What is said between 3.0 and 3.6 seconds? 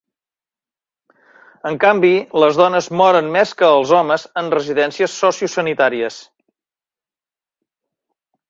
moren més